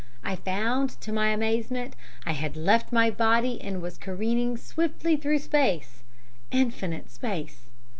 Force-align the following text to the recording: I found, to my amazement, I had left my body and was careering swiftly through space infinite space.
I 0.23 0.35
found, 0.35 0.99
to 1.01 1.11
my 1.13 1.27
amazement, 1.27 1.95
I 2.25 2.31
had 2.31 2.57
left 2.57 2.91
my 2.91 3.11
body 3.11 3.61
and 3.61 3.83
was 3.83 3.99
careering 3.99 4.57
swiftly 4.57 5.15
through 5.15 5.37
space 5.37 6.01
infinite 6.51 7.11
space. 7.11 7.69